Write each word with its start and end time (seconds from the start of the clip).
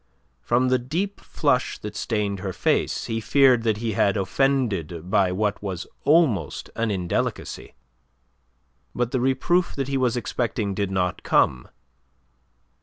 From 0.41 0.69
the 0.69 0.79
deep 0.79 1.19
flush 1.19 1.77
that 1.77 1.95
stained 1.95 2.39
her 2.39 2.53
face, 2.53 3.05
he 3.05 3.21
feared 3.21 3.61
that 3.61 3.77
he 3.77 3.91
had 3.91 4.17
offended 4.17 5.11
by 5.11 5.31
what 5.31 5.61
was 5.61 5.85
almost 6.05 6.71
an 6.75 6.89
indelicacy. 6.89 7.75
But 8.95 9.11
the 9.11 9.21
reproof 9.21 9.75
that 9.75 9.89
he 9.89 9.97
was 9.97 10.17
expecting 10.17 10.73
did 10.73 10.89
not 10.89 11.21
come. 11.21 11.67